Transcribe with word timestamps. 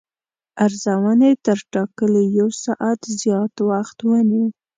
ارزونې 0.65 1.31
تر 1.45 1.57
ټاکلي 1.73 2.23
یو 2.39 2.49
ساعت 2.63 2.99
زیات 3.21 3.53
وخت 3.69 3.97
ونیو. 4.03 4.45